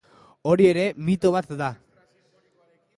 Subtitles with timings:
[0.51, 1.71] Hori ere mito bat da.